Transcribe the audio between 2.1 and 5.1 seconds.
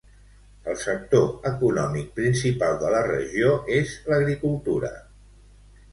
principal de la regió és l'agricultura.